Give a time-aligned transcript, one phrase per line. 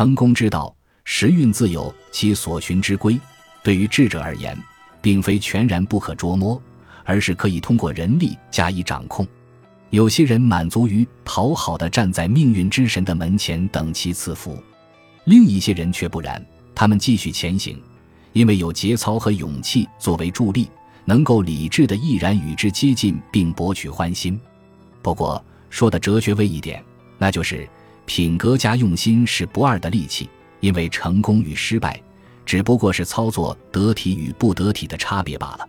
[0.00, 0.74] 成功之道，
[1.04, 3.20] 时运自有其所寻之规。
[3.62, 4.56] 对于智者而言，
[5.02, 6.58] 并非全然不可捉摸，
[7.04, 9.28] 而是可以通过人力加以掌控。
[9.90, 14.58] 有些人满足于讨好的站在命运之神的门前等其赐福，
[15.24, 16.42] 另一些人却不然，
[16.74, 17.78] 他们继续前行，
[18.32, 20.66] 因为有节操和勇气作为助力，
[21.04, 24.40] 能够理智的毅然与之接近并博取欢心。
[25.02, 26.82] 不过说的哲学味一点，
[27.18, 27.68] 那就是
[28.12, 32.02] 品格加用心是不二的利器，因为成功与失败
[32.44, 35.68] 只不过是操作得体与不得体的差别罢了。